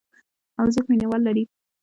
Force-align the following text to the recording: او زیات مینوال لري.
او 0.59 0.65
زیات 0.73 0.85
مینوال 0.89 1.21
لري. 1.27 1.43